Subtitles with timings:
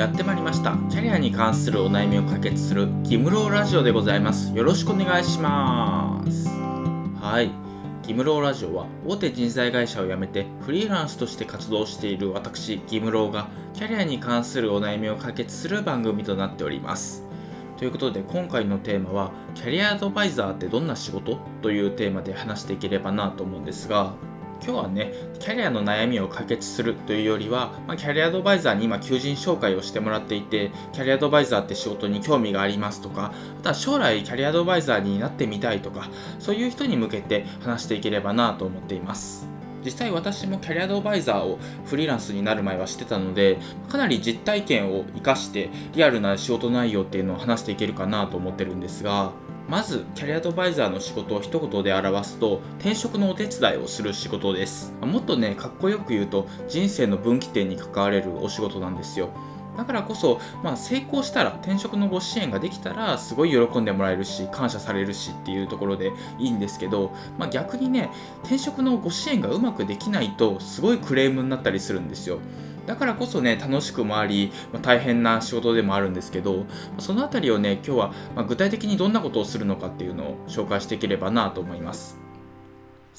[0.00, 0.78] やってまいりました。
[0.88, 4.50] キャリアに関するお悩みを解決するギムローラジオでございます。
[4.54, 6.48] よろしくお願いします。
[7.20, 7.50] はい。
[8.08, 17.22] ギムローラジオは大手人材会社を辞めてフリーランスとして活動している私ギムローがキャリアに関するお悩みを解決する番組となっております。
[17.76, 21.36] ということで今回のテーマはキャリアアドバイザーってどんな仕事？
[21.60, 24.14] というテーマで話していければなと思うんですが
[24.62, 36.08] 今日はね、キャリアの悩みを解決するというよりは、まあ、キャリアアドバイザーに今求人紹介をしてもらっていて、キャリアアドバイザーって仕事に興味がありますとか、あとは将来キャリアアドバイザーになってみたいとか、
[36.38, 39.48] そういう人に向けて話していければなと思っています。
[39.84, 43.58] 実際私もキャリアアドバイザーをフリーランスになる前はしてたので
[43.88, 49.32] かなり実体験を生かしてリアルな仕事内容っていうのを話していけるかなと思ってるんですが
[49.70, 54.92] まずキャリアアドバイザーの仕事を一言で表すと転職のお手伝いをする仕事です。
[55.00, 59.28] もっとねかっこよく言うと人生の分岐点に関われるお仕事なんですよ。
[59.76, 68.10] だからこそ、まあ、成功したら転職のご支援ができたらすごい喜んでもらえるし感謝されるしっていうところでいいんですけど、まあ、逆にね
[68.42, 72.40] 転職のご支援がうまくできないとすごいクレームになったりするんですよ。
[72.86, 76.66] だからこそね、楽しくもあり、まあ、大変な仕事でもあるんですけど、
[76.98, 82.18] そのあたりをね、今日は、ま具体的にどんなことをするのかっていうのを紹介していければなと思います。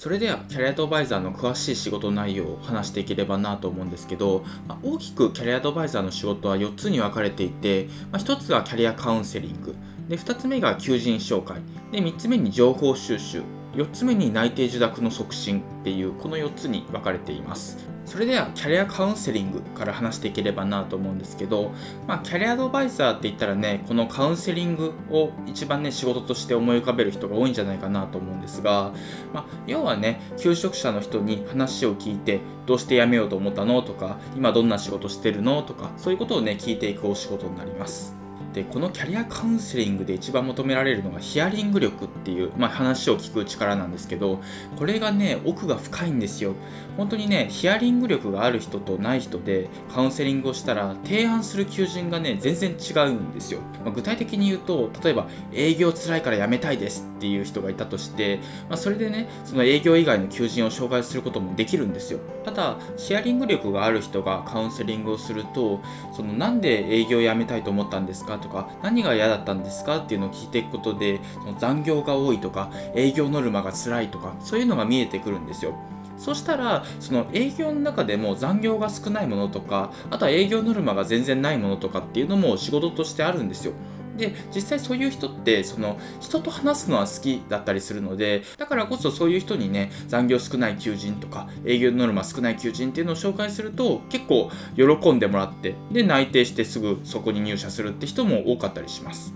[0.00, 9.74] それではキャリアアドバイザーの詳しい仕事内容を話していければなと思うんですけど、まあ、大きくキャリアアドバイザーの仕事は4つに分かれていて、まあ、1つがキャリアカウンセリング。
[10.08, 11.60] で2つ目が求人紹介。
[11.92, 13.42] で3つ目に情報収集。
[13.74, 17.86] 4つ目に内定受諾の促進っていうこの4つに分かれています。
[18.10, 21.70] それではキャリアカウンセリングから話していければなと思うんですけど、
[22.08, 28.92] まあ、キャリアアドバイザーって言ったらねこのカウンセリングを一番ね仕事として思い浮かべる人が多いんじゃないかなと思うんですが、
[29.32, 38.16] まあ、要はね求職者の人に話を聞いてどうして辞めようと思ったのとか今どんな仕事してるのとかそういうことをね聞いていくお仕事になります。
[38.52, 44.40] でこのキャリアカウンセリングで一番求められるのがヒアリング力っていう、まあ、話を聞く力なんですけど
[44.76, 46.54] これがね奥が深いんですよ。
[46.96, 62.18] 本当にねヒアリング力がある人とない人でカウンセリングをしたら提案する求人がね全然違うんですよ、まあ、具体的に言うと例えば営業つらいから辞めたいですっていう人がいたとして、まあ、それでねその営業以外の求人を紹介することもできるんですよ。
[62.44, 65.80] ただヒアリング力がある人がカウンセリングをすると
[66.16, 75.74] そのなんで営業を辞めたいと思ったんですかとか何が嫌だったんですかっていうのを聞いていくことでその残業が多いとか営業ノルマが辛いとかそういうのが見えてくるんですよ。
[76.18, 83.72] そしたらその営業の中でも残業が少ないものとかあとは営業ノルマが全然ないものとかっていうのも仕事としてあるんですよ。
[84.16, 99.34] で実際そういう人ってその人と話すのは好きだったりするのでだからこそそういう人にね残業少ない求人とか営業ノルマ少ない求人っていうのを紹介すると結構喜んでもらってで内定してすぐそこに入社するって人も多かったりします。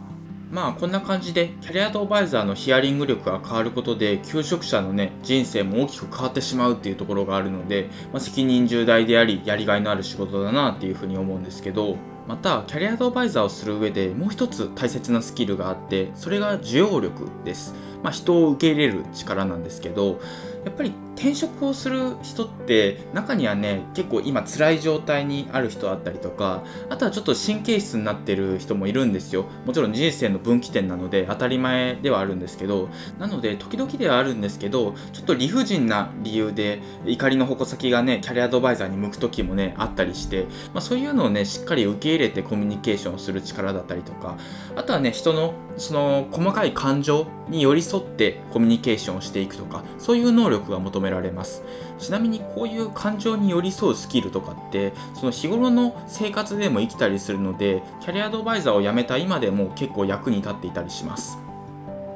[0.54, 11.96] まあこんな感じでキャリアアドバイザーのヒアリング力が変わることで求職者のね人生も大きく変わってしまうっていうところがあるので、まあ、責任重大でありやりがいのある仕事だなっていうふうに思うんですけど
[12.26, 17.74] またキャリアアドバイザーをする上でもう一つ大切なスキルがあってそれが需要力です、
[18.04, 20.20] まあ、人を受け入れる力なんですけど
[20.64, 29.44] やっぱり転職をする人って中にはね結構今辛い状態にある人だったりとかあとはちょっと神経質になってる人もいるんですよ。
[29.64, 32.88] もちろん人生の分岐点なので当たり前ではあるんですけど
[33.18, 44.36] なので時々ではあるんですけどちょっと理不尽な理由で怒りの矛先がねキャリアアドバイザーに向く時もねあったりして、まあ、そういうのをねしっかり受け入れてコミュニケーションをする力だったりとか
[44.76, 51.62] あとはね人のその細かい感情に寄り添ってコミュニケーションをしていくとかそういう能力が求められます
[51.98, 61.38] ちなみにこういう感情に寄り添うスキルとかってその日頃の生活でも生きたりするのでキャリアアドバイザーを辞めた今でも結構役に立っていたりします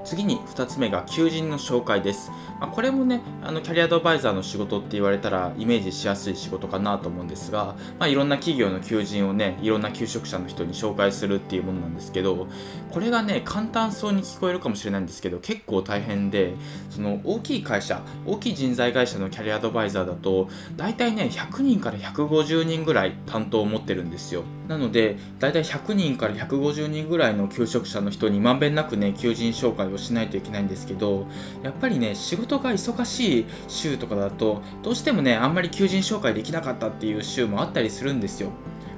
[0.09, 2.33] 次に2つ目が求人の紹介です。
[2.61, 12.49] まあ、これもね、あのキャリアアドバイザーの仕事って言われたらイメージしやすい仕事かなと思うんですが、まあ、いろんな企業の求人をね、いろんな求職者の人に紹介するっていうものなんですけど、
[12.91, 16.55] これがね、簡単そうに聞こえるかもしれないんですけど、結構大変で、
[16.91, 24.43] その大きい会社、大きい人材会社のキャリアアドバイザーだと、大体ね、100人から150人ぐらい担当を持ってるんですよ。
[24.69, 31.27] なので、大体100人から150人ぐらいの求職者の人にまんべんなくね、求人紹介をしないといけないんですけど
[31.63, 38.51] やっぱりね仕事が忙しい週とかだとどうしてもねあんまり求人紹介できなかったっていう週もあったりするんですよ。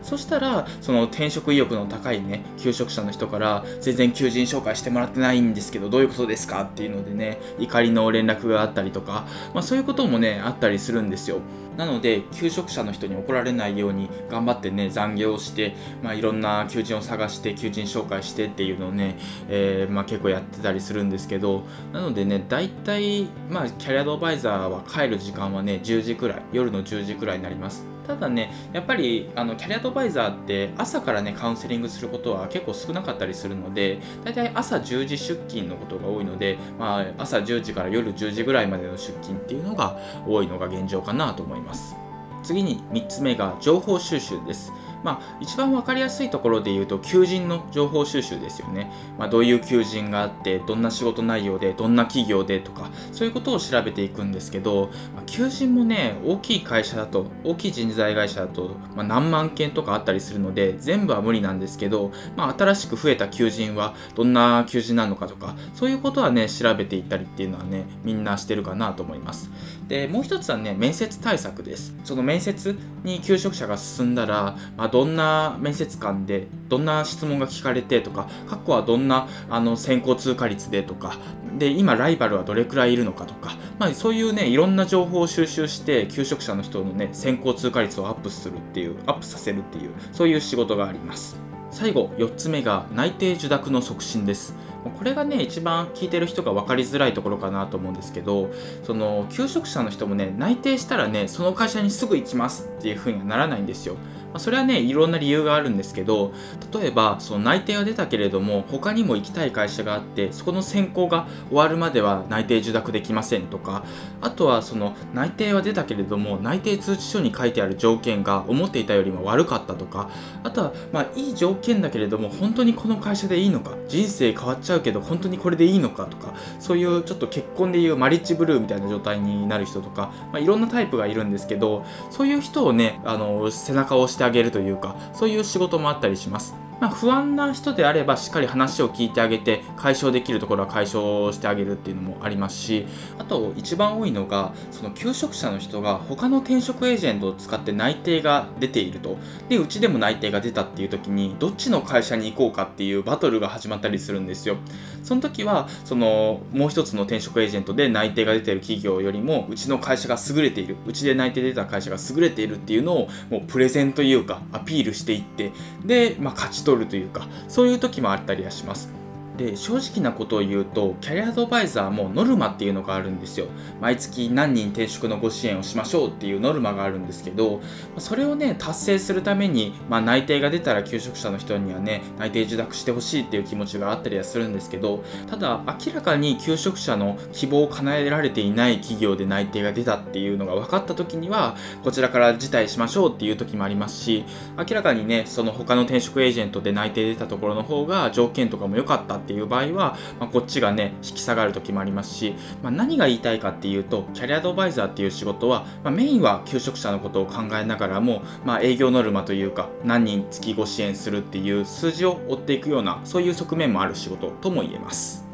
[0.02, 11.40] そしたらその転職意欲の高いね求職者の人から全然求人紹介してもらってないんですけどどういうことですかっていうのでね怒りの連絡があったりとか、まあ、そういうこともねあったりするんですよ。
[11.76, 19.16] なので求職者の人に怒られないように頑張ってね残業して、まあ、いろんな求人を探して求人紹介してっていうのをね、
[19.48, 21.62] えー、まあ、結構やってたりするんですけど
[21.94, 27.86] なのでね大体、まあ、キャリアアドバイザーは帰る時間はね10時くらい夜の10時くらいになります。
[28.10, 41.94] ただね、やっぱりあのキャリアアドバイザーって朝からね、カウンセリングすることは結構少なかったりするので、大体朝10時出勤のことが多いので、まあ、朝10時から夜10時ぐらいまでの出勤っていうのが多いのが現状かなと思います。
[42.42, 44.72] 次に3つ目が情報収集です。
[45.02, 69.50] まあ、一番分かりやすいところで言うと求人の情報収集ですよね、まあ、どういう求人があってどんな仕事内容でどんな企業でとかそういうことを調べていくんですけど、まあ、求人もね大きい会社だと大きい人材会社だと、ま何万件とかあったりするので全部は無理なんですけど、ま新しく増えた求人はどんな求人なのかとかそういうことはね調べていったりっていうのはねみんなしてるかなと思います。
[69.90, 71.96] でもう一つはね面接対策です。
[72.04, 81.16] その面接に求職者が進んだら、まあ、どんな面接官でどんな質問が聞かれてとか過去はどんなあの先行通過率でとか
[81.58, 91.36] で今ライバルはどれくらいいるのかとか、まあ、そういうねいろんな情報を収集して求職者の人のね先行通過率をアップするっていうアップさせるっていうそういう仕事があります。
[91.72, 94.54] 最後4つ目が内定受諾の促進です。
[94.88, 98.50] これがね一番聞いてる人が分かりづらいところかなと思うんですけど
[98.84, 103.96] その求職者の人もね内定したらねその会社にすぐ行きますっていうふうにはならないんですよ。
[104.32, 106.32] まあ、それはねいろんな理由があるんですけど
[106.72, 113.84] 例えばその内定は出たけれども他にも行きたい会社があってそこの選考が終わるまでは内定受諾できませんとか
[114.20, 120.10] あとはその内定は出たけれども内定通知書に書いてある条件が思っていたよりも悪かったとか
[120.44, 136.54] あとはまあいい条件だけれども本当にこの会社でいいのか人生変わっちゃうけど本当にこれでいいのかとかそういうちょっと結婚でいうマリッジブルーみたいな状態になる人とか、まあ、いろんなタイプがいるんですけどそういう人をねあの背中を押してあげるというかそういう仕事もあったりします。
[136.80, 142.86] まあ、不安な人であればしっかり話を聞いてあげて解消できるところは解消してあげるっていうのもありますし
[143.18, 149.18] あと一番多いのがその求職者の人が他の転職エージェントを使って内定が出ていると。
[149.48, 154.56] でうちでも内定が出たっていう時にどっちの会社に行こうかっていうバトルが始まったりするんですよ。
[155.02, 165.52] その時はそのもう一つの転職エージェントで内定が出ている企業よりもうちの会社が優れているうちで内定出た会社が優れているっていうのをもうプレゼンというかアピールしていって
[165.84, 168.99] で、まあ、勝ち取取るというかそういう時もあったりはします。
[169.40, 173.46] で正直なことを言うとキャリアアドバイザーもノルマっていうのがあるんですよ。
[173.80, 177.62] 毎月何人転職のご支援をしましょうっていうノルマがあるんですけど
[177.96, 194.26] それをね達成するために、まあ、内定が出たら求職者の人にはね内定受諾してほしいっていう気持ちがあったりはするんですけどただ明らかに求職者の希望を叶えられていない企業で内定が出たっていうのが分かった時にはこちらから辞退しましょうっていう時もありますし
[194.58, 215.24] 明らかにねその他の転職エージェントで内定出たところの方が条件とかも良かったってっていう場合は、まあ、こっちがね引き下がる時もありますし、まあ、何が言いたいかっていうとキャリアアドバイザーっていう仕事は、まあ、メインは求職者のことを考えながらも、まあ、営業ノルマというか何人月ご支援するっていう数字を追っていくようなそういう側面もある仕事とも言えます。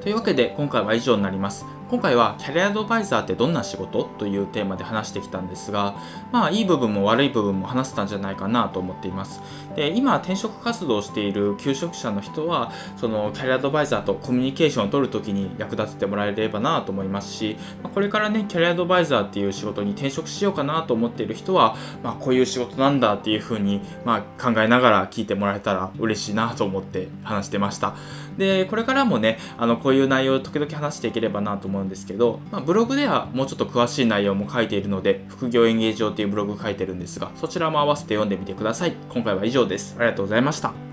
[0.00, 1.64] というわけで今回は以上になります。
[1.92, 5.94] 今回はキャリアアドバイザーってどんな仕事というテーマで話してきたんですが、
[6.32, 9.42] まあいい部分も悪い部分も話せたんじゃないかなと思っています。
[9.76, 27.94] で、今転職活動をしている求職者の人は、そのキャリアアドバイザーとコミュニケーションを取るときに役立ててもらえればなと思いますし、まこれからね、キャリアアドバイザーっていう仕事に転職しようかなと思っている人は、まあこういう仕事なんだっていうふうに、まあ、考えながら聞いてもらえたら嬉しいなと思って話してました。
[28.38, 38.94] で、これからもね、あの、こういう内容を時々話していければなと思うんですけど、まあ、ブログではもうちょっと詳しい内容も書いているので、副業演芸場っていうブログ書いてるんですが、そちらも合わせて読んでみてください。
[39.10, 39.96] 今回は以上です。
[39.98, 40.91] ありがとうございました。